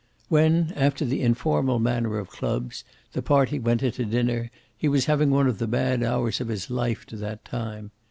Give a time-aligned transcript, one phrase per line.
[0.29, 5.05] When, after the informal manner of clubs, the party went in to dinner, he was
[5.05, 7.91] having one of the bad hours of his life to that time.